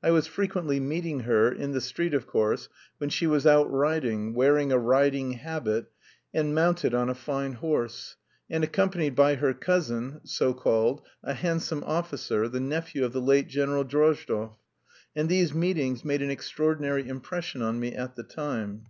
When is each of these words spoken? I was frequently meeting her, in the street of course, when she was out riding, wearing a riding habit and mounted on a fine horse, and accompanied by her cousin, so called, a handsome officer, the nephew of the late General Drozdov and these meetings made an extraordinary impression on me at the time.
I 0.00 0.12
was 0.12 0.28
frequently 0.28 0.78
meeting 0.78 1.24
her, 1.26 1.50
in 1.50 1.72
the 1.72 1.80
street 1.80 2.14
of 2.14 2.24
course, 2.24 2.68
when 2.98 3.10
she 3.10 3.26
was 3.26 3.48
out 3.48 3.68
riding, 3.68 4.32
wearing 4.32 4.70
a 4.70 4.78
riding 4.78 5.32
habit 5.32 5.86
and 6.32 6.54
mounted 6.54 6.94
on 6.94 7.10
a 7.10 7.16
fine 7.16 7.54
horse, 7.54 8.14
and 8.48 8.62
accompanied 8.62 9.16
by 9.16 9.34
her 9.34 9.52
cousin, 9.54 10.20
so 10.22 10.54
called, 10.54 11.02
a 11.24 11.34
handsome 11.34 11.82
officer, 11.82 12.46
the 12.48 12.60
nephew 12.60 13.04
of 13.04 13.12
the 13.12 13.20
late 13.20 13.48
General 13.48 13.82
Drozdov 13.82 14.56
and 15.16 15.28
these 15.28 15.52
meetings 15.52 16.04
made 16.04 16.22
an 16.22 16.30
extraordinary 16.30 17.08
impression 17.08 17.60
on 17.60 17.80
me 17.80 17.92
at 17.92 18.14
the 18.14 18.22
time. 18.22 18.86